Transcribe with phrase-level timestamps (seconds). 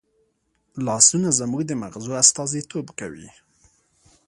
[0.85, 3.29] لاسونه زموږ د مغزو استازیتوب کوي